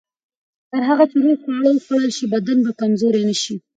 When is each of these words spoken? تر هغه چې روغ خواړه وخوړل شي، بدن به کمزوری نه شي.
تر 0.69 0.81
هغه 0.89 1.03
چې 1.11 1.17
روغ 1.23 1.37
خواړه 1.43 1.69
وخوړل 1.73 2.11
شي، 2.17 2.25
بدن 2.33 2.57
به 2.65 2.71
کمزوری 2.81 3.21
نه 3.29 3.35
شي. 3.41 3.55